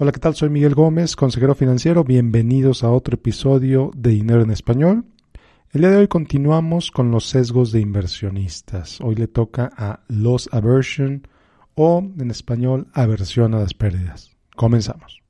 Hola, 0.00 0.12
¿qué 0.12 0.20
tal? 0.20 0.36
Soy 0.36 0.48
Miguel 0.48 0.76
Gómez, 0.76 1.16
consejero 1.16 1.56
financiero. 1.56 2.04
Bienvenidos 2.04 2.84
a 2.84 2.90
otro 2.92 3.16
episodio 3.16 3.90
de 3.96 4.10
Dinero 4.10 4.42
en 4.42 4.52
Español. 4.52 5.06
El 5.72 5.80
día 5.80 5.90
de 5.90 5.96
hoy 5.96 6.06
continuamos 6.06 6.92
con 6.92 7.10
los 7.10 7.26
sesgos 7.26 7.72
de 7.72 7.80
inversionistas. 7.80 9.00
Hoy 9.00 9.16
le 9.16 9.26
toca 9.26 9.72
a 9.76 10.04
loss 10.06 10.48
aversion 10.52 11.26
o 11.74 11.98
en 12.16 12.30
español 12.30 12.86
aversión 12.92 13.54
a 13.54 13.58
las 13.58 13.74
pérdidas. 13.74 14.36
Comenzamos. 14.54 15.20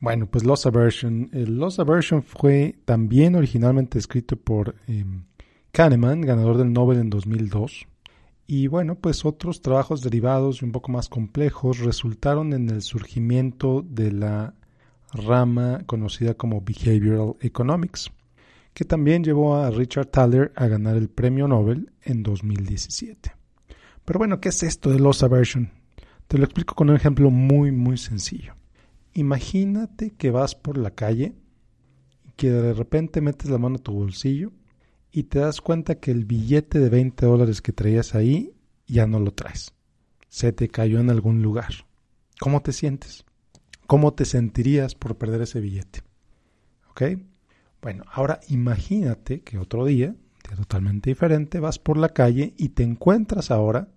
Bueno, 0.00 0.26
pues 0.26 0.44
Loss 0.44 0.66
Aversion. 0.66 1.28
El 1.32 1.58
Loss 1.58 1.80
Aversion 1.80 2.22
fue 2.22 2.76
también 2.84 3.34
originalmente 3.34 3.98
escrito 3.98 4.36
por 4.36 4.76
em, 4.86 5.24
Kahneman, 5.72 6.20
ganador 6.20 6.56
del 6.56 6.72
Nobel 6.72 6.98
en 6.98 7.10
2002. 7.10 7.86
Y 8.46 8.68
bueno, 8.68 8.94
pues 8.94 9.24
otros 9.24 9.60
trabajos 9.60 10.00
derivados 10.02 10.62
y 10.62 10.64
un 10.64 10.72
poco 10.72 10.92
más 10.92 11.08
complejos 11.08 11.80
resultaron 11.80 12.52
en 12.52 12.70
el 12.70 12.80
surgimiento 12.82 13.84
de 13.86 14.12
la 14.12 14.54
rama 15.12 15.82
conocida 15.86 16.34
como 16.34 16.62
Behavioral 16.62 17.34
Economics, 17.40 18.10
que 18.72 18.84
también 18.84 19.24
llevó 19.24 19.56
a 19.56 19.70
Richard 19.70 20.06
Thaler 20.06 20.52
a 20.54 20.66
ganar 20.66 20.96
el 20.96 21.08
premio 21.08 21.48
Nobel 21.48 21.90
en 22.02 22.22
2017. 22.22 23.32
Pero 24.04 24.18
bueno, 24.18 24.40
¿qué 24.40 24.50
es 24.50 24.62
esto 24.62 24.90
de 24.90 25.00
Loss 25.00 25.24
Aversion? 25.24 25.70
Te 26.28 26.38
lo 26.38 26.44
explico 26.44 26.74
con 26.74 26.88
un 26.88 26.96
ejemplo 26.96 27.30
muy, 27.30 27.72
muy 27.72 27.98
sencillo. 27.98 28.57
Imagínate 29.18 30.10
que 30.10 30.30
vas 30.30 30.54
por 30.54 30.78
la 30.78 30.92
calle 30.92 31.34
y 32.24 32.30
que 32.36 32.52
de 32.52 32.72
repente 32.72 33.20
metes 33.20 33.50
la 33.50 33.58
mano 33.58 33.74
a 33.74 33.82
tu 33.82 33.90
bolsillo 33.90 34.52
y 35.10 35.24
te 35.24 35.40
das 35.40 35.60
cuenta 35.60 35.96
que 35.96 36.12
el 36.12 36.24
billete 36.24 36.78
de 36.78 36.88
20 36.88 37.26
dólares 37.26 37.60
que 37.60 37.72
traías 37.72 38.14
ahí 38.14 38.54
ya 38.86 39.08
no 39.08 39.18
lo 39.18 39.32
traes. 39.32 39.74
Se 40.28 40.52
te 40.52 40.68
cayó 40.68 41.00
en 41.00 41.10
algún 41.10 41.42
lugar. 41.42 41.88
¿Cómo 42.38 42.62
te 42.62 42.70
sientes? 42.70 43.24
¿Cómo 43.88 44.14
te 44.14 44.24
sentirías 44.24 44.94
por 44.94 45.18
perder 45.18 45.42
ese 45.42 45.58
billete? 45.58 46.04
¿Ok? 46.88 47.02
Bueno, 47.82 48.04
ahora 48.12 48.38
imagínate 48.46 49.40
que 49.40 49.58
otro 49.58 49.84
día, 49.84 50.14
día 50.48 50.56
totalmente 50.56 51.10
diferente, 51.10 51.58
vas 51.58 51.80
por 51.80 51.96
la 51.96 52.10
calle 52.10 52.54
y 52.56 52.68
te 52.68 52.84
encuentras 52.84 53.50
ahora 53.50 53.88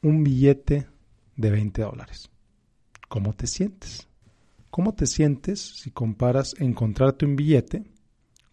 un 0.00 0.24
billete 0.24 0.86
de 1.36 1.50
20 1.50 1.82
dólares. 1.82 2.30
¿Cómo 3.10 3.34
te 3.34 3.46
sientes? 3.46 4.08
¿Cómo 4.72 4.94
te 4.94 5.06
sientes 5.06 5.60
si 5.60 5.90
comparas 5.90 6.54
encontrarte 6.58 7.26
un 7.26 7.36
billete 7.36 7.84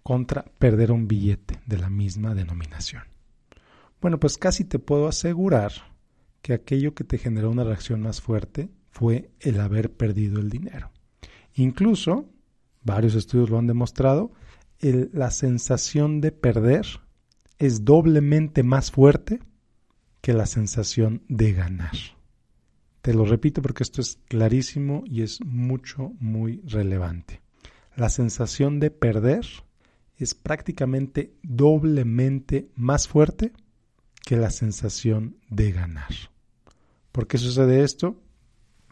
contra 0.04 0.44
perder 0.44 0.92
un 0.92 1.08
billete 1.08 1.62
de 1.66 1.78
la 1.78 1.90
misma 1.90 2.36
denominación? 2.36 3.04
Bueno, 4.02 4.20
pues 4.20 4.38
casi 4.38 4.66
te 4.66 4.80
puedo 4.80 5.08
asegurar 5.08 5.72
que 6.42 6.52
aquello 6.52 6.94
que 6.94 7.06
te 7.06 7.20
generó 7.20 7.50
una 7.50 7.64
reacción 7.64 8.02
más 8.02 8.20
fuerte 8.20 8.70
fue 8.90 9.32
el 9.40 9.62
haber 9.62 9.94
perdido 9.94 10.42
el 10.42 10.50
dinero. 10.50 10.92
Incluso, 11.54 12.26
varios 12.84 13.16
estudios 13.16 13.50
lo 13.50 13.58
han 13.58 13.68
demostrado, 13.68 14.34
la 14.82 15.32
sensación 15.32 16.20
de 16.20 16.34
perder 16.34 16.86
es 17.60 17.86
doblemente 17.86 18.62
más 18.64 18.92
fuerte 18.92 19.40
que 20.20 20.34
la 20.34 20.48
sensación 20.48 21.24
de 21.30 21.54
ganar. 21.54 22.19
Te 23.10 23.16
lo 23.16 23.26
repito 23.26 23.64
porque 23.64 23.82
esto 23.82 24.02
es 24.02 24.20
clarísimo 24.28 25.02
y 25.04 25.24
es 25.24 25.44
mucho, 25.44 26.14
muy 26.20 26.62
relevante. 26.64 27.42
La 27.96 28.08
sensación 28.08 28.80
de 28.80 28.92
perder 28.92 29.48
es 30.16 30.36
prácticamente 30.36 31.34
doblemente 31.42 32.70
más 32.76 33.08
fuerte 33.08 33.52
que 34.24 34.36
la 34.36 34.52
sensación 34.52 35.38
de 35.50 35.72
ganar. 35.72 36.12
¿Por 37.12 37.26
qué 37.26 37.40
sucede 37.40 37.84
esto? 37.84 38.22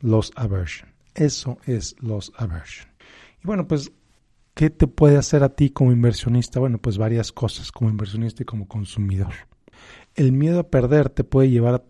Loss 0.01 0.31
aversion. 0.35 0.89
Eso 1.13 1.59
es 1.67 1.95
loss 1.99 2.31
aversion. 2.37 2.89
Y 3.43 3.45
bueno, 3.45 3.67
pues, 3.67 3.91
¿qué 4.55 4.71
te 4.71 4.87
puede 4.87 5.17
hacer 5.17 5.43
a 5.43 5.55
ti 5.55 5.69
como 5.69 5.91
inversionista? 5.91 6.59
Bueno, 6.59 6.79
pues 6.79 6.97
varias 6.97 7.31
cosas 7.31 7.71
como 7.71 7.91
inversionista 7.91 8.41
y 8.41 8.47
como 8.47 8.67
consumidor. 8.67 9.35
El 10.15 10.31
miedo 10.31 10.61
a 10.61 10.71
perder 10.71 11.11
te 11.11 11.23
puede 11.23 11.51
llevar 11.51 11.85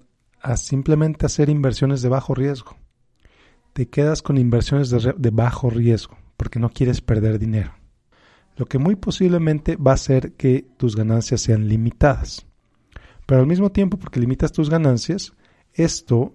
a 0.48 0.56
simplemente 0.56 1.26
hacer 1.26 1.50
inversiones 1.50 2.02
de 2.02 2.08
bajo 2.08 2.34
riesgo. 2.34 2.78
Te 3.74 3.90
quedas 3.90 4.22
con 4.22 4.38
inversiones 4.38 4.90
de, 4.90 5.30
bajo 5.30 5.70
riesgo 5.70 6.18
porque 6.38 6.58
no 6.58 6.70
quieres 6.70 7.02
perder 7.02 7.38
dinero. 7.38 7.74
Lo 8.56 8.66
que 8.66 8.80
muy 8.80 8.96
posiblemente 8.96 9.76
va 9.76 9.92
a 9.92 9.96
hacer 9.96 10.34
que 10.34 10.66
tus 10.78 10.96
ganancias 10.96 11.42
sean 11.42 11.68
limitadas. 11.68 12.48
Pero 13.26 13.42
al 13.42 13.48
mismo 13.48 13.72
tiempo, 13.72 14.00
porque 14.00 14.22
limitas 14.22 14.54
tus 14.54 14.70
ganancias, 14.70 15.34
esto 15.74 16.34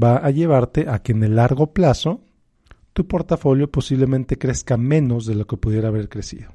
va 0.00 0.16
a 0.16 0.30
llevarte 0.30 0.88
a 0.88 1.00
que 1.02 1.12
en 1.12 1.22
el 1.22 1.36
largo 1.36 1.72
plazo 1.74 2.22
tu 2.94 3.06
portafolio 3.06 3.70
posiblemente 3.70 4.38
crezca 4.38 4.78
menos 4.78 5.26
de 5.26 5.34
lo 5.34 5.46
que 5.46 5.58
pudiera 5.58 5.88
haber 5.88 6.08
crecido, 6.08 6.50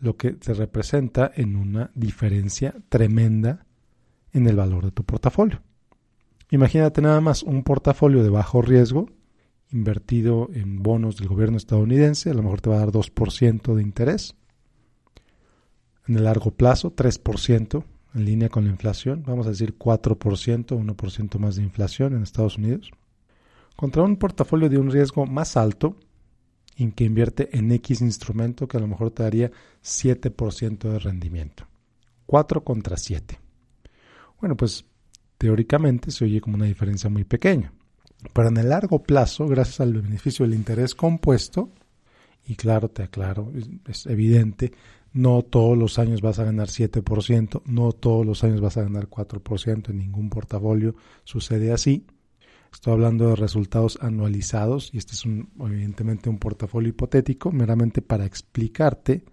lo 0.00 0.16
que 0.16 0.32
te 0.32 0.52
representa 0.54 1.30
en 1.34 1.54
una 1.54 1.92
diferencia 1.94 2.74
tremenda 2.88 3.64
en 4.32 4.48
el 4.48 4.56
valor 4.56 4.84
de 4.84 4.90
tu 4.90 5.04
portafolio. 5.04 5.62
Imagínate 6.50 7.02
nada 7.02 7.20
más 7.20 7.42
un 7.42 7.62
portafolio 7.62 8.22
de 8.22 8.30
bajo 8.30 8.62
riesgo 8.62 9.08
invertido 9.70 10.48
en 10.52 10.82
bonos 10.82 11.16
del 11.16 11.28
gobierno 11.28 11.56
estadounidense, 11.56 12.30
a 12.30 12.34
lo 12.34 12.42
mejor 12.42 12.60
te 12.60 12.70
va 12.70 12.76
a 12.76 12.80
dar 12.80 12.92
2% 12.92 13.74
de 13.74 13.82
interés. 13.82 14.36
En 16.06 16.16
el 16.16 16.24
largo 16.24 16.52
plazo, 16.52 16.94
3% 16.94 17.84
en 18.14 18.24
línea 18.24 18.48
con 18.48 18.64
la 18.64 18.70
inflación, 18.70 19.24
vamos 19.26 19.46
a 19.46 19.50
decir 19.50 19.76
4%, 19.76 20.16
1% 20.16 21.38
más 21.38 21.56
de 21.56 21.62
inflación 21.62 22.14
en 22.14 22.22
Estados 22.22 22.58
Unidos. 22.58 22.90
Contra 23.74 24.02
un 24.02 24.16
portafolio 24.16 24.68
de 24.68 24.78
un 24.78 24.90
riesgo 24.90 25.26
más 25.26 25.56
alto, 25.56 25.96
en 26.76 26.92
que 26.92 27.04
invierte 27.04 27.56
en 27.56 27.72
X 27.72 28.02
instrumento 28.02 28.68
que 28.68 28.76
a 28.76 28.80
lo 28.80 28.86
mejor 28.86 29.10
te 29.10 29.22
daría 29.22 29.50
7% 29.82 30.78
de 30.78 30.98
rendimiento. 30.98 31.66
4 32.26 32.64
contra 32.64 32.96
7. 32.96 33.38
Bueno, 34.40 34.56
pues 34.56 34.84
Teóricamente 35.38 36.10
se 36.10 36.24
oye 36.24 36.40
como 36.40 36.56
una 36.56 36.66
diferencia 36.66 37.10
muy 37.10 37.24
pequeña, 37.24 37.72
pero 38.32 38.48
en 38.48 38.56
el 38.56 38.70
largo 38.70 39.02
plazo, 39.02 39.46
gracias 39.46 39.80
al 39.80 39.92
beneficio 39.92 40.44
del 40.44 40.54
interés 40.54 40.94
compuesto, 40.94 41.70
y 42.46 42.54
claro, 42.54 42.88
te 42.88 43.02
aclaro, 43.02 43.52
es 43.86 44.06
evidente, 44.06 44.72
no 45.12 45.42
todos 45.42 45.76
los 45.76 45.98
años 45.98 46.20
vas 46.20 46.38
a 46.38 46.44
ganar 46.44 46.68
7%, 46.68 47.62
no 47.64 47.92
todos 47.92 48.24
los 48.24 48.44
años 48.44 48.60
vas 48.60 48.76
a 48.76 48.82
ganar 48.82 49.08
4%, 49.08 49.90
en 49.90 49.98
ningún 49.98 50.28
portafolio 50.28 50.94
sucede 51.24 51.72
así. 51.72 52.06
Estoy 52.72 52.92
hablando 52.92 53.30
de 53.30 53.36
resultados 53.36 53.98
anualizados 54.02 54.90
y 54.92 54.98
este 54.98 55.12
es 55.12 55.24
un, 55.24 55.48
evidentemente 55.60 56.28
un 56.28 56.38
portafolio 56.38 56.90
hipotético, 56.90 57.50
meramente 57.50 58.02
para 58.02 58.26
explicarte 58.26 59.24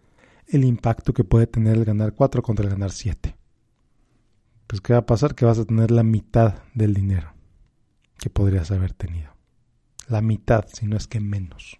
el 0.47 0.63
impacto 0.63 1.13
que 1.13 1.25
puede 1.25 1.47
tener 1.47 1.75
el 1.75 1.85
ganar 1.85 2.13
4 2.13 2.41
contra 2.41 2.65
el 2.65 2.71
ganar 2.71 2.91
7 2.91 3.32
pues 4.73 4.81
¿qué 4.81 4.93
va 4.93 4.99
a 5.01 5.05
pasar? 5.05 5.35
Que 5.35 5.45
vas 5.45 5.59
a 5.59 5.65
tener 5.65 5.91
la 5.91 6.01
mitad 6.01 6.55
del 6.73 6.95
dinero 6.95 7.31
que 8.17 8.31
podrías 8.31 8.71
haber 8.71 8.91
tenido. 8.91 9.29
La 10.07 10.19
mitad, 10.19 10.65
si 10.73 10.87
no 10.87 10.97
es 10.97 11.05
que 11.05 11.19
menos. 11.19 11.79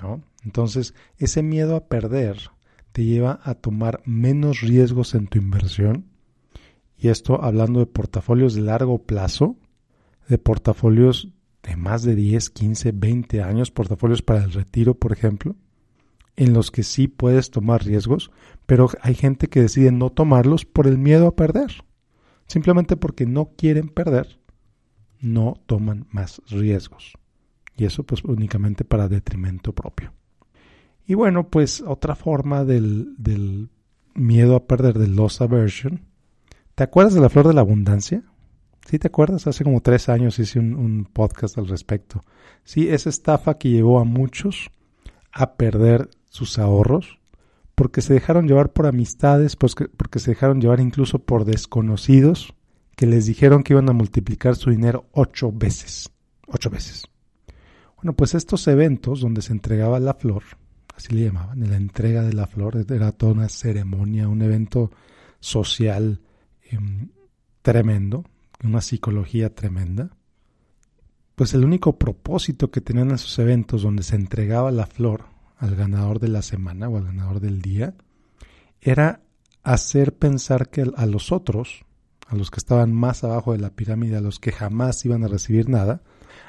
¿No? 0.00 0.22
Entonces, 0.42 0.94
ese 1.18 1.42
miedo 1.42 1.76
a 1.76 1.84
perder 1.84 2.50
te 2.92 3.04
lleva 3.04 3.40
a 3.44 3.52
tomar 3.56 4.00
menos 4.06 4.62
riesgos 4.62 5.14
en 5.14 5.26
tu 5.26 5.36
inversión. 5.36 6.06
Y 6.96 7.08
esto 7.08 7.44
hablando 7.44 7.80
de 7.80 7.86
portafolios 7.86 8.54
de 8.54 8.62
largo 8.62 9.02
plazo, 9.02 9.58
de 10.28 10.38
portafolios 10.38 11.28
de 11.62 11.76
más 11.76 12.04
de 12.04 12.14
10, 12.14 12.48
15, 12.48 12.92
20 12.92 13.42
años, 13.42 13.70
portafolios 13.70 14.22
para 14.22 14.42
el 14.42 14.52
retiro, 14.52 14.94
por 14.94 15.12
ejemplo, 15.12 15.56
en 16.36 16.54
los 16.54 16.70
que 16.70 16.84
sí 16.84 17.06
puedes 17.06 17.50
tomar 17.50 17.84
riesgos, 17.84 18.30
pero 18.64 18.88
hay 19.02 19.14
gente 19.14 19.48
que 19.48 19.60
decide 19.60 19.92
no 19.92 20.08
tomarlos 20.08 20.64
por 20.64 20.86
el 20.86 20.96
miedo 20.96 21.26
a 21.26 21.36
perder. 21.36 21.84
Simplemente 22.48 22.96
porque 22.96 23.26
no 23.26 23.50
quieren 23.56 23.88
perder, 23.90 24.40
no 25.20 25.54
toman 25.66 26.06
más 26.10 26.40
riesgos. 26.48 27.12
Y 27.76 27.84
eso 27.84 28.02
pues 28.04 28.24
únicamente 28.24 28.84
para 28.84 29.06
detrimento 29.06 29.72
propio. 29.74 30.12
Y 31.06 31.14
bueno, 31.14 31.48
pues 31.48 31.82
otra 31.86 32.14
forma 32.16 32.64
del, 32.64 33.70
miedo 34.14 34.56
a 34.56 34.66
perder, 34.66 34.98
del 34.98 35.14
loss 35.14 35.40
aversion. 35.40 36.06
¿Te 36.74 36.84
acuerdas 36.84 37.14
de 37.14 37.20
la 37.20 37.28
flor 37.28 37.46
de 37.46 37.54
la 37.54 37.60
abundancia? 37.60 38.24
¿Sí 38.86 38.98
te 38.98 39.08
acuerdas? 39.08 39.46
Hace 39.46 39.64
como 39.64 39.80
tres 39.80 40.08
años 40.08 40.38
hice 40.38 40.58
un, 40.58 40.74
un, 40.74 41.04
podcast 41.04 41.58
al 41.58 41.68
respecto. 41.68 42.22
Sí, 42.64 42.88
esa 42.88 43.10
estafa 43.10 43.58
que 43.58 43.70
llevó 43.70 44.00
a 44.00 44.04
muchos 44.04 44.70
a 45.32 45.54
perder 45.54 46.08
sus 46.28 46.58
ahorros 46.58 47.18
porque 47.78 48.02
se 48.02 48.12
dejaron 48.12 48.48
llevar 48.48 48.72
por 48.72 48.86
amistades, 48.86 49.54
pues 49.54 49.76
porque 49.76 50.18
se 50.18 50.32
dejaron 50.32 50.60
llevar 50.60 50.80
incluso 50.80 51.20
por 51.20 51.44
desconocidos 51.44 52.52
que 52.96 53.06
les 53.06 53.26
dijeron 53.26 53.62
que 53.62 53.72
iban 53.72 53.88
a 53.88 53.92
multiplicar 53.92 54.56
su 54.56 54.70
dinero 54.70 55.06
ocho 55.12 55.52
veces. 55.52 56.10
Ocho 56.48 56.70
veces. 56.70 57.04
Bueno, 57.94 58.14
pues 58.14 58.34
estos 58.34 58.66
eventos 58.66 59.20
donde 59.20 59.42
se 59.42 59.52
entregaba 59.52 60.00
la 60.00 60.14
flor, 60.14 60.42
así 60.96 61.14
le 61.14 61.26
llamaban, 61.26 61.70
la 61.70 61.76
entrega 61.76 62.24
de 62.24 62.32
la 62.32 62.48
flor, 62.48 62.84
era 62.90 63.12
toda 63.12 63.30
una 63.30 63.48
ceremonia, 63.48 64.26
un 64.26 64.42
evento 64.42 64.90
social 65.38 66.20
em, 66.64 67.10
tremendo, 67.62 68.24
una 68.64 68.80
psicología 68.80 69.54
tremenda. 69.54 70.10
Pues 71.36 71.54
el 71.54 71.64
único 71.64 71.96
propósito 71.96 72.72
que 72.72 72.80
tenían 72.80 73.12
esos 73.12 73.38
eventos 73.38 73.82
donde 73.82 74.02
se 74.02 74.16
entregaba 74.16 74.72
la 74.72 74.86
flor 74.86 75.37
al 75.58 75.76
ganador 75.76 76.20
de 76.20 76.28
la 76.28 76.42
semana 76.42 76.88
o 76.88 76.96
al 76.96 77.04
ganador 77.04 77.40
del 77.40 77.60
día 77.60 77.94
era 78.80 79.20
hacer 79.62 80.16
pensar 80.16 80.70
que 80.70 80.84
a 80.96 81.06
los 81.06 81.32
otros, 81.32 81.84
a 82.26 82.36
los 82.36 82.50
que 82.50 82.58
estaban 82.58 82.92
más 82.92 83.24
abajo 83.24 83.52
de 83.52 83.58
la 83.58 83.70
pirámide, 83.70 84.16
a 84.16 84.20
los 84.20 84.38
que 84.38 84.52
jamás 84.52 85.04
iban 85.04 85.24
a 85.24 85.28
recibir 85.28 85.68
nada, 85.68 86.02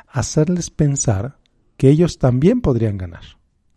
hacerles 0.07 0.69
pensar 0.69 1.39
que 1.77 1.89
ellos 1.89 2.19
también 2.19 2.61
podrían 2.61 2.97
ganar. 2.97 3.23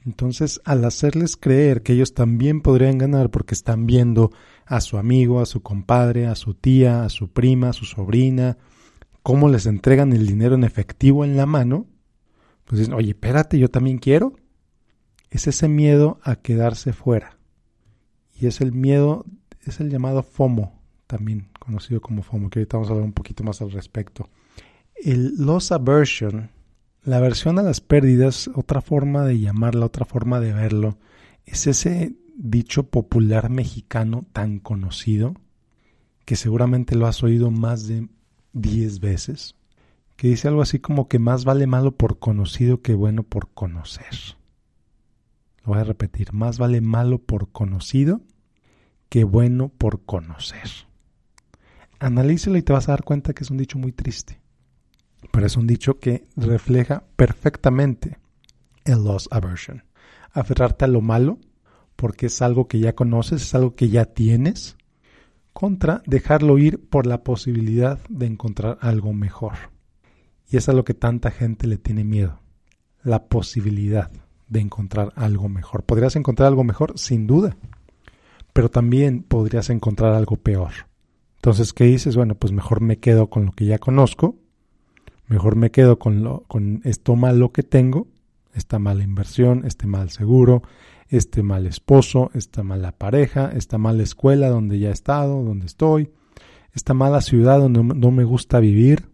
Entonces, 0.04 0.60
al 0.64 0.84
hacerles 0.84 1.36
creer 1.36 1.82
que 1.82 1.92
ellos 1.92 2.14
también 2.14 2.60
podrían 2.60 2.98
ganar 2.98 3.30
porque 3.30 3.54
están 3.54 3.86
viendo 3.86 4.32
a 4.66 4.80
su 4.80 4.98
amigo, 4.98 5.40
a 5.40 5.46
su 5.46 5.62
compadre, 5.62 6.26
a 6.26 6.34
su 6.34 6.54
tía, 6.54 7.04
a 7.04 7.08
su 7.08 7.28
prima, 7.28 7.68
a 7.68 7.72
su 7.72 7.84
sobrina, 7.84 8.58
cómo 9.22 9.48
les 9.48 9.66
entregan 9.66 10.12
el 10.12 10.26
dinero 10.26 10.56
en 10.56 10.64
efectivo 10.64 11.24
en 11.24 11.36
la 11.36 11.46
mano, 11.46 11.86
pues 12.64 12.80
dicen, 12.80 12.94
oye, 12.94 13.10
espérate, 13.10 13.58
yo 13.58 13.70
también 13.70 13.98
quiero. 13.98 14.34
Es 15.32 15.46
ese 15.46 15.66
miedo 15.66 16.20
a 16.22 16.36
quedarse 16.36 16.92
fuera. 16.92 17.38
Y 18.38 18.48
es 18.48 18.60
el 18.60 18.72
miedo, 18.72 19.24
es 19.62 19.80
el 19.80 19.88
llamado 19.88 20.22
FOMO, 20.22 20.78
también 21.06 21.48
conocido 21.58 22.02
como 22.02 22.22
FOMO, 22.22 22.50
que 22.50 22.58
ahorita 22.58 22.76
vamos 22.76 22.90
a 22.90 22.92
hablar 22.92 23.06
un 23.06 23.14
poquito 23.14 23.42
más 23.42 23.62
al 23.62 23.72
respecto. 23.72 24.28
El 24.94 25.36
loss 25.38 25.72
aversion, 25.72 26.50
la 27.02 27.16
aversión 27.16 27.58
a 27.58 27.62
las 27.62 27.80
pérdidas, 27.80 28.50
otra 28.54 28.82
forma 28.82 29.24
de 29.24 29.38
llamarla, 29.38 29.86
otra 29.86 30.04
forma 30.04 30.38
de 30.38 30.52
verlo, 30.52 30.98
es 31.46 31.66
ese 31.66 32.12
dicho 32.36 32.82
popular 32.82 33.48
mexicano 33.48 34.26
tan 34.34 34.58
conocido, 34.58 35.34
que 36.26 36.36
seguramente 36.36 36.94
lo 36.94 37.06
has 37.06 37.22
oído 37.22 37.50
más 37.50 37.88
de 37.88 38.06
10 38.52 39.00
veces, 39.00 39.56
que 40.16 40.28
dice 40.28 40.48
algo 40.48 40.60
así 40.60 40.78
como 40.78 41.08
que 41.08 41.18
más 41.18 41.46
vale 41.46 41.66
malo 41.66 41.92
por 41.92 42.18
conocido 42.18 42.82
que 42.82 42.94
bueno 42.94 43.22
por 43.22 43.48
conocer. 43.48 44.36
Lo 45.64 45.72
voy 45.72 45.80
a 45.80 45.84
repetir, 45.84 46.32
más 46.32 46.58
vale 46.58 46.80
malo 46.80 47.18
por 47.18 47.52
conocido 47.52 48.20
que 49.08 49.24
bueno 49.24 49.68
por 49.68 50.04
conocer. 50.04 50.70
Analícelo 52.00 52.56
y 52.56 52.62
te 52.62 52.72
vas 52.72 52.88
a 52.88 52.92
dar 52.92 53.04
cuenta 53.04 53.34
que 53.34 53.44
es 53.44 53.50
un 53.50 53.58
dicho 53.58 53.78
muy 53.78 53.92
triste, 53.92 54.40
pero 55.30 55.46
es 55.46 55.56
un 55.56 55.66
dicho 55.66 56.00
que 56.00 56.26
refleja 56.34 57.04
perfectamente 57.14 58.18
el 58.84 59.04
loss 59.04 59.28
aversion. 59.30 59.84
Aferrarte 60.32 60.86
a 60.86 60.88
lo 60.88 61.00
malo 61.00 61.38
porque 61.94 62.26
es 62.26 62.42
algo 62.42 62.66
que 62.66 62.80
ya 62.80 62.94
conoces, 62.94 63.42
es 63.42 63.54
algo 63.54 63.76
que 63.76 63.90
ya 63.90 64.06
tienes, 64.06 64.76
contra 65.52 66.02
dejarlo 66.06 66.58
ir 66.58 66.88
por 66.88 67.06
la 67.06 67.22
posibilidad 67.22 68.00
de 68.08 68.26
encontrar 68.26 68.78
algo 68.80 69.12
mejor. 69.12 69.52
Y 70.48 70.56
es 70.56 70.68
a 70.68 70.72
lo 70.72 70.84
que 70.84 70.94
tanta 70.94 71.30
gente 71.30 71.66
le 71.66 71.76
tiene 71.76 72.02
miedo, 72.02 72.40
la 73.02 73.26
posibilidad 73.26 74.10
de 74.52 74.60
encontrar 74.60 75.12
algo 75.16 75.48
mejor. 75.48 75.82
¿Podrías 75.84 76.14
encontrar 76.14 76.48
algo 76.48 76.62
mejor? 76.62 76.98
Sin 76.98 77.26
duda, 77.26 77.56
pero 78.52 78.68
también 78.70 79.22
podrías 79.22 79.70
encontrar 79.70 80.12
algo 80.12 80.36
peor. 80.36 80.72
Entonces, 81.36 81.72
¿qué 81.72 81.84
dices? 81.84 82.14
Bueno, 82.16 82.34
pues 82.34 82.52
mejor 82.52 82.82
me 82.82 82.98
quedo 82.98 83.28
con 83.28 83.46
lo 83.46 83.52
que 83.52 83.64
ya 83.64 83.78
conozco, 83.78 84.36
mejor 85.26 85.56
me 85.56 85.70
quedo 85.70 85.98
con, 85.98 86.22
lo, 86.22 86.44
con 86.46 86.82
esto 86.84 87.16
malo 87.16 87.50
que 87.50 87.62
tengo, 87.62 88.06
esta 88.54 88.78
mala 88.78 89.02
inversión, 89.02 89.64
este 89.64 89.86
mal 89.86 90.10
seguro, 90.10 90.62
este 91.08 91.42
mal 91.42 91.66
esposo, 91.66 92.30
esta 92.34 92.62
mala 92.62 92.92
pareja, 92.92 93.50
esta 93.54 93.78
mala 93.78 94.02
escuela 94.02 94.50
donde 94.50 94.78
ya 94.78 94.90
he 94.90 94.92
estado, 94.92 95.42
donde 95.42 95.66
estoy, 95.66 96.10
esta 96.74 96.92
mala 96.92 97.22
ciudad 97.22 97.58
donde 97.58 97.82
no 97.82 98.10
me 98.10 98.24
gusta 98.24 98.60
vivir, 98.60 99.08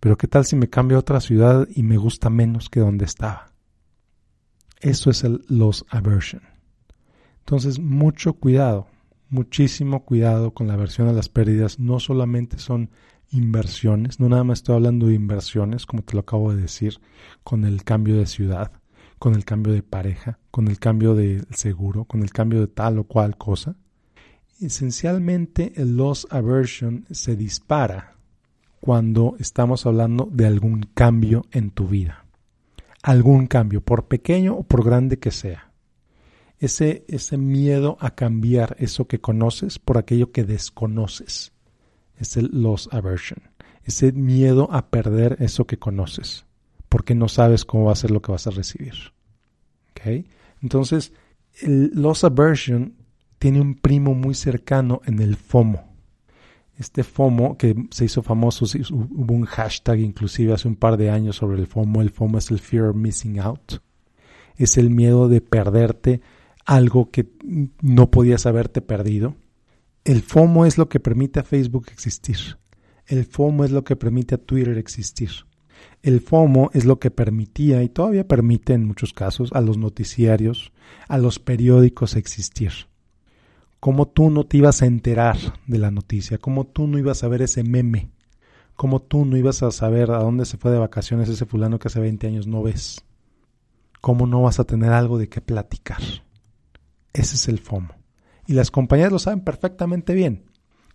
pero 0.00 0.18
¿qué 0.18 0.28
tal 0.28 0.44
si 0.44 0.54
me 0.54 0.68
cambio 0.68 0.98
a 0.98 1.00
otra 1.00 1.20
ciudad 1.20 1.66
y 1.74 1.82
me 1.82 1.96
gusta 1.96 2.28
menos 2.28 2.68
que 2.68 2.80
donde 2.80 3.06
estaba? 3.06 3.55
Eso 4.80 5.10
es 5.10 5.24
el 5.24 5.44
loss 5.48 5.84
aversion. 5.88 6.42
Entonces, 7.40 7.78
mucho 7.78 8.34
cuidado, 8.34 8.88
muchísimo 9.28 10.04
cuidado 10.04 10.52
con 10.52 10.66
la 10.66 10.74
aversión 10.74 11.08
a 11.08 11.12
las 11.12 11.28
pérdidas. 11.28 11.78
No 11.78 12.00
solamente 12.00 12.58
son 12.58 12.90
inversiones, 13.30 14.20
no 14.20 14.28
nada 14.28 14.44
más 14.44 14.58
estoy 14.58 14.76
hablando 14.76 15.06
de 15.06 15.14
inversiones, 15.14 15.86
como 15.86 16.02
te 16.02 16.14
lo 16.14 16.20
acabo 16.20 16.52
de 16.54 16.62
decir, 16.62 17.00
con 17.42 17.64
el 17.64 17.84
cambio 17.84 18.16
de 18.16 18.26
ciudad 18.26 18.72
con 19.18 19.34
el 19.34 19.44
cambio 19.44 19.72
de 19.72 19.82
pareja, 19.82 20.38
con 20.50 20.68
el 20.68 20.78
cambio 20.78 21.14
de 21.14 21.44
seguro, 21.50 22.04
con 22.04 22.22
el 22.22 22.32
cambio 22.32 22.60
de 22.60 22.68
tal 22.68 22.98
o 22.98 23.04
cual 23.04 23.36
cosa. 23.36 23.76
Esencialmente 24.60 25.72
el 25.76 25.96
loss 25.96 26.26
aversion 26.30 27.06
se 27.10 27.36
dispara 27.36 28.16
cuando 28.80 29.36
estamos 29.38 29.86
hablando 29.86 30.28
de 30.30 30.46
algún 30.46 30.88
cambio 30.94 31.46
en 31.50 31.70
tu 31.70 31.88
vida. 31.88 32.25
Algún 33.06 33.46
cambio, 33.46 33.80
por 33.80 34.06
pequeño 34.06 34.54
o 34.54 34.62
por 34.64 34.84
grande 34.84 35.18
que 35.18 35.30
sea. 35.30 35.70
Ese, 36.58 37.04
ese 37.08 37.36
miedo 37.36 37.98
a 38.00 38.14
cambiar 38.14 38.76
eso 38.78 39.06
que 39.06 39.20
conoces 39.20 39.78
por 39.78 39.98
aquello 39.98 40.32
que 40.32 40.44
desconoces. 40.44 41.52
Es 42.16 42.36
el 42.36 42.50
loss 42.52 42.88
aversion. 42.90 43.42
Ese 43.84 44.12
miedo 44.12 44.68
a 44.72 44.90
perder 44.90 45.36
eso 45.40 45.66
que 45.66 45.78
conoces 45.78 46.46
porque 46.88 47.14
no 47.14 47.28
sabes 47.28 47.64
cómo 47.64 47.84
va 47.84 47.92
a 47.92 47.96
ser 47.96 48.10
lo 48.10 48.22
que 48.22 48.32
vas 48.32 48.46
a 48.46 48.50
recibir. 48.50 48.94
Entonces, 50.62 51.12
el 51.60 51.90
loss 51.94 52.22
aversion 52.22 52.94
tiene 53.38 53.60
un 53.60 53.74
primo 53.74 54.14
muy 54.14 54.34
cercano 54.34 55.00
en 55.04 55.20
el 55.20 55.36
FOMO. 55.36 55.85
Este 56.78 57.02
FOMO 57.04 57.56
que 57.56 57.74
se 57.90 58.04
hizo 58.04 58.22
famoso, 58.22 58.66
hubo 58.90 59.34
un 59.34 59.46
hashtag 59.46 60.00
inclusive 60.00 60.52
hace 60.52 60.68
un 60.68 60.76
par 60.76 60.96
de 60.96 61.10
años 61.10 61.36
sobre 61.36 61.58
el 61.58 61.66
FOMO. 61.66 62.02
El 62.02 62.10
FOMO 62.10 62.38
es 62.38 62.50
el 62.50 62.58
fear 62.58 62.84
of 62.84 62.96
missing 62.96 63.38
out. 63.38 63.80
Es 64.56 64.76
el 64.76 64.90
miedo 64.90 65.28
de 65.28 65.40
perderte 65.40 66.20
algo 66.66 67.10
que 67.10 67.26
no 67.80 68.10
podías 68.10 68.44
haberte 68.44 68.82
perdido. 68.82 69.36
El 70.04 70.22
FOMO 70.22 70.66
es 70.66 70.76
lo 70.76 70.88
que 70.88 71.00
permite 71.00 71.40
a 71.40 71.44
Facebook 71.44 71.86
existir. 71.90 72.58
El 73.06 73.24
FOMO 73.24 73.64
es 73.64 73.70
lo 73.70 73.84
que 73.84 73.96
permite 73.96 74.34
a 74.34 74.38
Twitter 74.38 74.76
existir. 74.76 75.30
El 76.02 76.20
FOMO 76.20 76.70
es 76.74 76.84
lo 76.84 76.98
que 76.98 77.10
permitía 77.10 77.82
y 77.82 77.88
todavía 77.88 78.28
permite 78.28 78.74
en 78.74 78.84
muchos 78.84 79.12
casos 79.12 79.50
a 79.52 79.60
los 79.60 79.78
noticiarios, 79.78 80.72
a 81.08 81.18
los 81.18 81.38
periódicos 81.38 82.16
existir. 82.16 82.72
Como 83.80 84.08
tú 84.08 84.30
no 84.30 84.44
te 84.44 84.56
ibas 84.56 84.82
a 84.82 84.86
enterar 84.86 85.36
de 85.66 85.78
la 85.78 85.90
noticia, 85.90 86.38
como 86.38 86.64
tú 86.64 86.86
no 86.86 86.98
ibas 86.98 87.22
a 87.22 87.28
ver 87.28 87.42
ese 87.42 87.62
meme, 87.62 88.10
como 88.74 89.00
tú 89.00 89.24
no 89.24 89.36
ibas 89.36 89.62
a 89.62 89.70
saber 89.70 90.10
a 90.10 90.18
dónde 90.18 90.44
se 90.44 90.58
fue 90.58 90.70
de 90.70 90.78
vacaciones 90.78 91.28
ese 91.28 91.46
fulano 91.46 91.78
que 91.78 91.88
hace 91.88 92.00
20 92.00 92.26
años 92.26 92.46
no 92.46 92.62
ves. 92.62 93.04
¿Cómo 94.00 94.26
no 94.26 94.42
vas 94.42 94.60
a 94.60 94.64
tener 94.64 94.92
algo 94.92 95.18
de 95.18 95.28
qué 95.28 95.40
platicar? 95.40 96.00
Ese 97.12 97.36
es 97.36 97.48
el 97.48 97.58
FOMO. 97.58 97.94
Y 98.46 98.52
las 98.52 98.70
compañías 98.70 99.10
lo 99.10 99.18
saben 99.18 99.40
perfectamente 99.40 100.14
bien. 100.14 100.44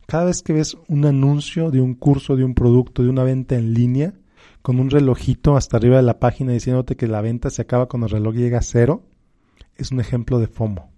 Cada 0.07 0.25
vez 0.25 0.41
que 0.41 0.53
ves 0.53 0.77
un 0.87 1.05
anuncio 1.05 1.71
de 1.71 1.81
un 1.81 1.95
curso, 1.95 2.35
de 2.35 2.43
un 2.43 2.53
producto, 2.53 3.03
de 3.03 3.09
una 3.09 3.23
venta 3.23 3.55
en 3.55 3.73
línea, 3.73 4.13
con 4.61 4.79
un 4.79 4.89
relojito 4.89 5.55
hasta 5.55 5.77
arriba 5.77 5.97
de 5.97 6.03
la 6.03 6.19
página 6.19 6.53
diciéndote 6.53 6.95
que 6.95 7.07
la 7.07 7.21
venta 7.21 7.49
se 7.49 7.61
acaba 7.63 7.87
cuando 7.87 8.07
el 8.07 8.13
reloj 8.13 8.35
llega 8.35 8.59
a 8.59 8.63
cero, 8.63 9.03
es 9.75 9.91
un 9.91 9.99
ejemplo 9.99 10.39
de 10.39 10.47
FOMO. 10.47 10.90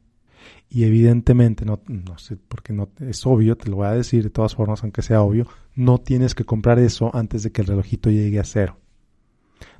Y 0.69 0.85
evidentemente, 0.85 1.65
no, 1.65 1.81
no 1.87 2.17
sé, 2.17 2.37
porque 2.47 2.73
no, 2.73 2.89
es 2.99 3.25
obvio, 3.25 3.55
te 3.55 3.69
lo 3.69 3.77
voy 3.77 3.87
a 3.87 3.91
decir 3.91 4.23
de 4.23 4.29
todas 4.29 4.55
formas, 4.55 4.83
aunque 4.83 5.01
sea 5.01 5.21
obvio, 5.21 5.47
no 5.75 5.99
tienes 5.99 6.35
que 6.35 6.45
comprar 6.45 6.79
eso 6.79 7.11
antes 7.15 7.43
de 7.43 7.51
que 7.51 7.61
el 7.61 7.67
relojito 7.67 8.09
llegue 8.09 8.39
a 8.39 8.43
cero. 8.43 8.77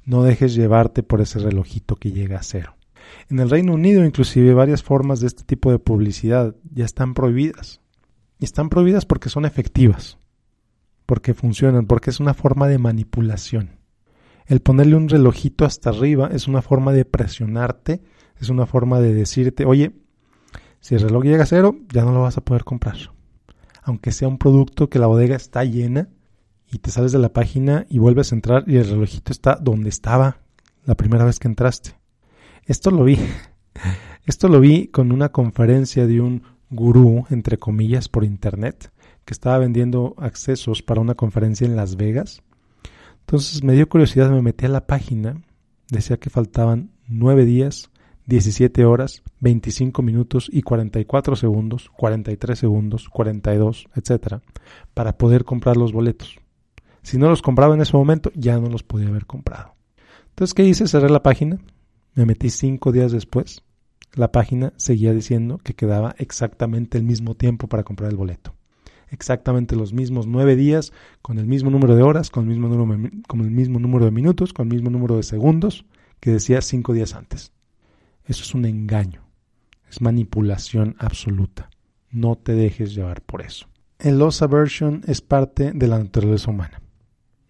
No 0.05 0.24
dejes 0.24 0.53
llevarte 0.53 1.01
por 1.01 1.22
ese 1.22 1.39
relojito 1.39 1.96
que 1.96 2.12
llega 2.12 2.39
a 2.39 2.43
cero. 2.43 2.75
En 3.29 3.39
el 3.39 3.50
Reino 3.50 3.74
Unido, 3.74 4.05
inclusive, 4.05 4.53
varias 4.53 4.84
formas 4.84 5.20
de 5.20 5.27
este 5.27 5.43
tipo 5.43 5.72
de 5.72 5.79
publicidad 5.79 6.55
ya 6.72 6.86
están 6.86 7.13
prohibidas. 7.13 7.82
Y 8.39 8.46
están 8.46 8.70
prohibidas 8.70 9.05
porque 9.05 9.29
son 9.29 9.46
efectivas 9.46 10.17
porque 11.05 11.34
funcionan, 11.34 11.86
porque 11.86 12.10
es 12.10 12.20
una 12.20 12.34
forma 12.34 12.67
de 12.67 12.77
manipulación. 12.77 13.79
El 14.46 14.62
ponerle 14.62 14.96
un 14.96 15.10
relojito 15.10 15.65
hasta 15.65 15.89
arriba 15.89 16.29
es 16.32 16.48
una 16.48 16.62
forma 16.62 16.91
de 16.91 17.05
presionarte, 17.05 18.01
es 18.39 18.50
una 18.50 18.65
forma 18.65 19.00
de 19.00 19.13
decirte, 19.13 19.65
oye, 19.65 19.93
si 20.84 20.96
el 20.96 21.02
reloj 21.02 21.24
llega 21.24 21.44
a 21.44 21.46
cero, 21.46 21.78
ya 21.94 22.04
no 22.04 22.12
lo 22.12 22.24
vas 22.24 22.38
a 22.38 22.42
poder 22.42 22.66
comprar. 22.66 22.98
Aunque 23.84 24.12
sea 24.12 24.28
un 24.28 24.38
producto 24.38 24.90
que 24.90 25.00
la 25.00 25.08
bodega 25.08 25.38
está 25.38 25.63
llena 25.63 26.10
y 26.70 26.80
te 26.80 26.92
sales 26.92 27.13
de 27.13 27.20
la 27.20 27.32
página 27.32 27.86
y 27.88 28.00
vuelves 28.00 28.34
a 28.34 28.36
entrar 28.36 28.66
y 28.68 28.75
el 28.75 28.90
relojito 28.90 29.32
está 29.32 29.56
donde 29.56 29.88
estaba 29.88 30.42
la 30.84 30.96
primera 30.96 31.24
vez 31.24 31.40
que 31.40 31.48
entraste. 31.48 31.96
Esto 32.66 32.92
lo 32.92 33.06
vi. 33.06 33.18
Esto 34.25 34.50
lo 34.50 34.60
vi 34.60 34.90
con 34.90 35.13
una 35.13 35.30
conferencia 35.30 36.06
de 36.06 36.20
un 36.20 36.44
gurú, 36.70 37.28
entre 37.30 37.58
comillas, 37.58 38.10
por 38.10 38.25
internet, 38.25 38.92
que 39.24 39.34
estaba 39.34 39.60
vendiendo 39.60 40.16
accesos 40.18 40.82
para 40.82 41.00
una 41.00 41.16
conferencia 41.16 41.66
en 41.66 41.78
Las 41.78 41.96
Vegas, 41.96 42.44
Entonces 43.22 43.63
me 43.63 43.72
dio 43.72 43.88
curiosidad, 43.88 44.30
me 44.32 44.42
metí 44.42 44.66
a 44.66 44.70
la 44.70 44.86
página, 44.86 45.42
decía 45.90 46.18
que 46.18 46.30
faltaban 46.30 46.92
9 47.08 47.46
días, 47.46 47.90
17 48.25 48.86
horas, 48.86 49.24
25 49.39 50.01
minutos 50.01 50.50
y 50.51 50.62
44 50.62 51.36
segundos, 51.36 51.89
43 51.98 52.58
segundos, 52.58 53.10
42, 53.10 53.88
etcétera, 53.96 54.42
para 54.94 55.18
poder 55.18 55.44
comprar 55.44 55.77
los 55.77 55.92
boletos. 55.92 56.39
Si 57.01 57.18
no 57.18 57.30
los 57.30 57.42
compraba 57.42 57.75
en 57.75 57.82
ese 57.82 57.98
momento, 57.98 58.32
ya 58.34 58.58
no 58.60 58.70
los 58.70 58.84
podía 58.84 59.10
haber 59.10 59.25
comprado. 59.25 59.75
Entonces, 60.30 60.53
¿qué 60.53 60.63
hice? 60.63 60.88
Cerré 60.88 61.10
la 61.10 61.24
página, 61.24 61.60
me 62.15 62.25
metí 62.25 62.50
cinco 62.50 62.92
días 62.92 63.12
después. 63.12 63.63
La 64.13 64.32
página 64.32 64.74
seguía 64.77 65.12
diciendo 65.12 65.60
que 65.63 65.74
quedaba 65.74 66.15
exactamente 66.18 66.98
el 66.98 67.03
mismo 67.03 67.36
tiempo 67.36 67.68
para 67.68 67.84
comprar 67.84 68.10
el 68.10 68.18
boleto 68.18 68.53
exactamente 69.13 69.75
los 69.75 69.94
mismos 69.94 70.27
nueve 70.27 70.56
días, 70.56 70.92
con 71.22 71.38
el 71.38 71.46
mismo 71.46 71.70
número 71.70 71.96
de 71.96 72.01
horas, 72.01 72.30
con 72.30 72.44
el 72.44 72.50
mismo 72.50 72.68
número, 72.68 73.10
con 73.27 73.42
el 73.42 73.51
mismo 73.51 73.80
número 73.80 74.06
de 74.06 74.12
minutos, 74.12 74.53
con 74.53 74.68
el 74.68 74.74
mismo 74.74 74.89
número 74.89 75.15
de 75.15 75.24
segundos 75.24 75.86
que 76.20 76.32
decía 76.32 76.62
cinco 76.62 76.94
días 76.94 77.13
antes. 77.13 77.53
Eso 78.25 78.44
es 78.44 78.53
un 78.53 78.65
engaño, 78.65 79.25
es 79.89 80.01
manipulación 80.01 80.96
absoluta. 81.00 81.70
No 82.10 82.36
te 82.36 82.53
dejes 82.53 82.94
llevar 82.96 83.22
por 83.22 83.42
eso. 83.42 83.68
El 84.00 84.20
loss 84.20 84.42
aversion 84.42 85.01
es 85.08 85.22
parte 85.22 85.72
de 85.74 85.88
la 85.88 85.98
naturaleza 85.98 86.51
humana. 86.51 86.82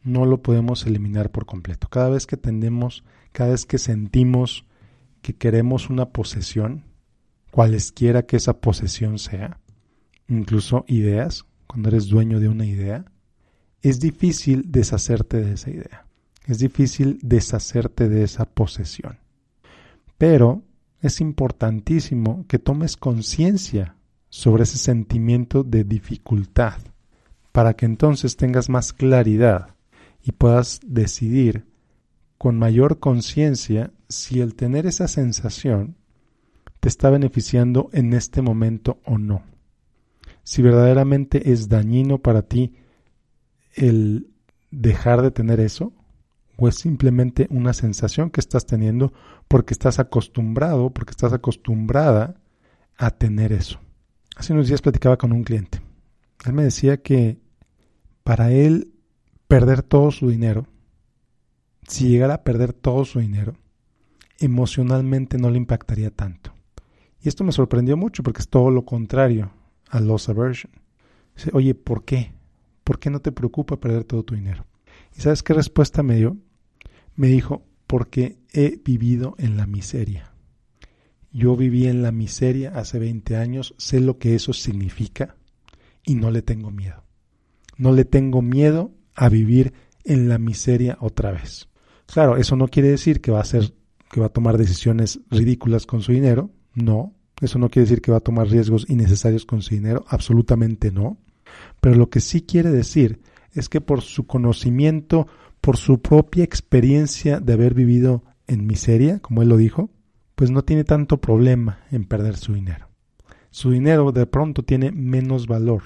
No 0.04 0.26
lo 0.26 0.42
podemos 0.42 0.86
eliminar 0.86 1.32
por 1.32 1.46
completo. 1.46 1.88
Cada 1.90 2.10
vez 2.10 2.28
que 2.28 2.38
tendemos, 2.38 3.04
cada 3.32 3.52
vez 3.52 3.66
que 3.66 3.78
sentimos 3.78 4.66
que 5.22 5.34
queremos 5.34 5.90
una 5.90 6.10
posesión, 6.10 6.84
cualesquiera 7.52 8.26
que 8.26 8.38
esa 8.38 8.60
posesión 8.60 9.20
sea, 9.20 9.60
incluso 10.28 10.86
ideas, 10.88 11.46
cuando 11.68 11.90
eres 11.90 12.08
dueño 12.08 12.40
de 12.40 12.50
una 12.50 12.66
idea, 12.66 13.06
es 13.82 14.00
difícil 14.00 14.72
deshacerte 14.72 15.42
de 15.42 15.54
esa 15.54 15.70
idea. 15.70 16.06
Es 16.46 16.60
difícil 16.60 17.20
deshacerte 17.22 18.10
de 18.10 18.24
esa 18.24 18.46
posesión. 18.46 19.23
Pero 20.24 20.64
es 21.02 21.20
importantísimo 21.20 22.46
que 22.48 22.58
tomes 22.58 22.96
conciencia 22.96 23.98
sobre 24.30 24.64
ese 24.64 24.78
sentimiento 24.78 25.66
de 25.66 25.84
dificultad 25.84 26.80
para 27.52 27.74
que 27.74 27.86
entonces 27.86 28.38
tengas 28.38 28.70
más 28.70 28.94
claridad 28.94 29.76
y 30.24 30.32
puedas 30.32 30.80
decidir 30.82 31.66
con 32.38 32.58
mayor 32.58 33.02
conciencia 33.02 33.92
si 34.08 34.40
el 34.40 34.56
tener 34.56 34.86
esa 34.86 35.10
sensación 35.10 35.98
te 36.80 36.88
está 36.88 37.10
beneficiando 37.10 37.90
en 37.92 38.14
este 38.14 38.42
momento 38.42 39.02
o 39.04 39.18
no. 39.18 39.44
Si 40.44 40.62
verdaderamente 40.62 41.52
es 41.52 41.68
dañino 41.68 42.20
para 42.20 42.44
ti 42.44 42.76
el 43.76 44.30
dejar 44.72 45.22
de 45.22 45.32
tener 45.32 45.60
eso 45.60 45.92
o 46.58 46.68
es 46.68 46.76
simplemente 46.76 47.48
una 47.50 47.74
sensación 47.74 48.30
que 48.30 48.40
estás 48.40 48.66
teniendo 48.66 49.14
porque 49.48 49.74
estás 49.74 50.00
acostumbrado, 50.00 50.92
porque 50.92 51.12
estás 51.12 51.34
acostumbrada 51.34 52.36
a 52.98 53.12
tener 53.12 53.52
eso. 53.52 53.80
Hace 54.36 54.54
unos 54.54 54.68
días 54.68 54.82
platicaba 54.82 55.18
con 55.18 55.32
un 55.32 55.44
cliente. 55.44 55.82
Él 56.46 56.54
me 56.54 56.64
decía 56.64 57.02
que 57.02 57.40
para 58.24 58.52
él 58.52 58.94
perder 59.48 59.84
todo 59.84 60.12
su 60.12 60.30
dinero, 60.30 60.68
si 61.88 62.10
llegara 62.10 62.36
a 62.36 62.44
perder 62.44 62.74
todo 62.74 63.06
su 63.06 63.20
dinero, 63.20 63.56
emocionalmente 64.40 65.38
no 65.38 65.50
le 65.50 65.58
impactaría 65.58 66.12
tanto. 66.12 66.54
Y 67.22 67.30
esto 67.30 67.44
me 67.44 67.52
sorprendió 67.52 67.96
mucho 67.96 68.24
porque 68.24 68.42
es 68.42 68.50
todo 68.50 68.70
lo 68.70 68.84
contrario 68.86 69.52
a 69.90 70.00
loss 70.00 70.30
aversion. 70.30 70.72
Oye, 71.54 71.74
¿por 71.74 72.04
qué? 72.04 72.34
¿Por 72.84 73.00
qué 73.00 73.10
no 73.10 73.22
te 73.22 73.32
preocupa 73.32 73.80
perder 73.80 74.04
todo 74.04 74.24
tu 74.24 74.36
dinero? 74.36 74.66
¿Y 75.16 75.22
sabes 75.22 75.44
qué 75.44 75.54
respuesta 75.54 76.04
me 76.04 76.16
dio? 76.16 76.38
Me 77.16 77.28
dijo, 77.28 77.66
porque 77.88 78.38
he 78.52 78.80
vivido 78.84 79.36
en 79.38 79.58
la 79.58 79.68
miseria. 79.68 80.34
Yo 81.32 81.56
viví 81.56 81.88
en 81.88 82.04
la 82.04 82.12
miseria 82.12 82.72
hace 82.76 83.00
20 83.00 83.36
años, 83.36 83.76
sé 83.78 84.00
lo 84.00 84.18
que 84.18 84.36
eso 84.36 84.54
significa 84.54 85.36
y 86.06 86.16
no 86.16 86.32
le 86.32 86.42
tengo 86.42 86.72
miedo. 86.72 87.04
No 87.78 87.92
le 87.92 88.06
tengo 88.06 88.42
miedo 88.42 88.92
a 89.16 89.30
vivir 89.30 89.74
en 90.04 90.30
la 90.30 90.38
miseria 90.38 90.98
otra 91.00 91.32
vez. 91.32 91.70
Claro, 92.06 92.38
eso 92.38 92.56
no 92.56 92.68
quiere 92.68 92.90
decir 92.90 93.22
que 93.22 93.32
va 93.32 93.40
a 93.40 93.46
ser 93.46 93.74
que 94.12 94.20
va 94.20 94.28
a 94.28 94.34
tomar 94.34 94.60
decisiones 94.60 95.22
ridículas 95.32 95.88
con 95.88 96.04
su 96.04 96.12
dinero, 96.12 96.52
no, 96.76 97.16
eso 97.42 97.58
no 97.58 97.70
quiere 97.70 97.86
decir 97.86 98.02
que 98.02 98.12
va 98.12 98.18
a 98.18 98.22
tomar 98.22 98.48
riesgos 98.48 98.86
innecesarios 98.88 99.46
con 99.46 99.64
su 99.64 99.74
dinero, 99.74 100.06
absolutamente 100.08 100.92
no. 100.92 101.18
Pero 101.82 101.96
lo 101.96 102.10
que 102.10 102.22
sí 102.22 102.44
quiere 102.44 102.70
decir 102.70 103.22
es 103.54 103.70
que 103.70 103.82
por 103.82 104.02
su 104.02 104.26
conocimiento, 104.26 105.28
por 105.62 105.78
su 105.78 106.02
propia 106.02 106.44
experiencia 106.44 107.40
de 107.40 107.54
haber 107.54 107.74
vivido 107.74 108.24
en 108.48 108.66
miseria, 108.68 109.20
como 109.20 109.42
él 109.42 109.50
lo 109.50 109.58
dijo, 109.58 109.90
pues 110.36 110.52
no 110.52 110.64
tiene 110.64 110.84
tanto 110.84 111.22
problema 111.22 111.80
en 111.92 112.06
perder 112.06 112.38
su 112.38 112.54
dinero. 112.54 112.90
Su 113.50 113.72
dinero 113.72 114.12
de 114.12 114.26
pronto 114.26 114.64
tiene 114.64 114.92
menos 114.92 115.48
valor 115.48 115.84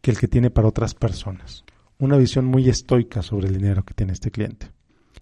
que 0.00 0.10
el 0.10 0.18
que 0.18 0.28
tiene 0.28 0.50
para 0.50 0.68
otras 0.68 0.94
personas. 0.94 1.64
Una 1.98 2.16
visión 2.16 2.44
muy 2.44 2.68
estoica 2.68 3.22
sobre 3.22 3.48
el 3.48 3.56
dinero 3.56 3.84
que 3.84 3.94
tiene 3.94 4.12
este 4.12 4.30
cliente. 4.30 4.70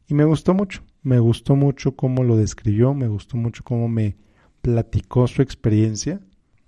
Y 0.06 0.14
me 0.14 0.24
gustó 0.24 0.54
mucho, 0.54 0.82
me 1.02 1.18
gustó 1.18 1.56
mucho 1.56 1.94
cómo 1.94 2.24
lo 2.24 2.36
describió, 2.36 2.94
me 2.94 3.08
gustó 3.08 3.36
mucho 3.36 3.62
cómo 3.64 3.88
me 3.88 4.16
platicó 4.60 5.26
su 5.26 5.42
experiencia. 5.42 6.20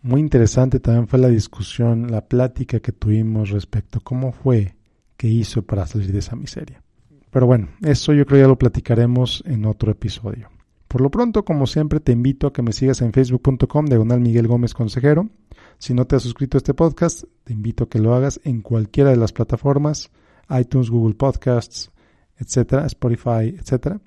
Muy 0.02 0.20
interesante 0.20 0.80
también 0.80 1.08
fue 1.08 1.18
la 1.18 1.28
discusión, 1.28 2.10
la 2.10 2.26
plática 2.26 2.80
que 2.80 2.92
tuvimos 2.92 3.50
respecto 3.50 3.98
a 3.98 4.02
cómo 4.02 4.32
fue 4.32 4.76
que 5.20 5.28
hizo 5.28 5.60
para 5.60 5.86
salir 5.86 6.10
de 6.12 6.20
esa 6.20 6.34
miseria. 6.34 6.82
Pero 7.30 7.44
bueno, 7.44 7.68
eso 7.82 8.14
yo 8.14 8.24
creo 8.24 8.40
ya 8.40 8.48
lo 8.48 8.56
platicaremos 8.56 9.44
en 9.44 9.66
otro 9.66 9.92
episodio. 9.92 10.48
Por 10.88 11.02
lo 11.02 11.10
pronto, 11.10 11.44
como 11.44 11.66
siempre, 11.66 12.00
te 12.00 12.12
invito 12.12 12.46
a 12.46 12.54
que 12.54 12.62
me 12.62 12.72
sigas 12.72 13.02
en 13.02 13.12
facebook.com 13.12 13.84
diagonal 13.84 14.20
Miguel 14.20 14.48
Gómez 14.48 14.72
Consejero. 14.72 15.28
Si 15.76 15.92
no 15.92 16.06
te 16.06 16.16
has 16.16 16.22
suscrito 16.22 16.56
a 16.56 16.60
este 16.60 16.72
podcast, 16.72 17.24
te 17.44 17.52
invito 17.52 17.84
a 17.84 17.88
que 17.90 17.98
lo 17.98 18.14
hagas 18.14 18.40
en 18.44 18.62
cualquiera 18.62 19.10
de 19.10 19.18
las 19.18 19.34
plataformas, 19.34 20.10
iTunes, 20.58 20.88
Google 20.88 21.16
Podcasts, 21.16 21.90
etcétera, 22.38 22.86
Spotify, 22.86 23.54
etcétera. 23.58 24.00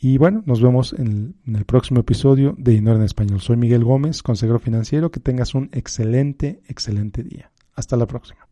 Y 0.00 0.16
bueno, 0.16 0.42
nos 0.46 0.62
vemos 0.62 0.94
en 0.94 1.34
el, 1.46 1.66
próximo 1.66 2.00
episodio 2.00 2.54
de 2.56 2.72
Dinero 2.72 2.96
en 2.96 3.02
Español. 3.02 3.42
Soy 3.42 3.58
Miguel 3.58 3.84
Gómez, 3.84 4.22
consejero 4.22 4.58
financiero. 4.58 5.10
Que 5.10 5.20
tengas 5.20 5.54
un 5.54 5.68
excelente, 5.72 6.62
excelente 6.66 7.22
día. 7.22 7.52
Hasta 7.74 7.98
la 7.98 8.06
próxima. 8.06 8.43